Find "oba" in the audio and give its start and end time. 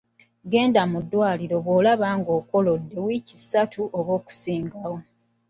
3.97-4.11